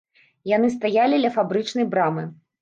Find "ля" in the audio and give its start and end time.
1.25-1.31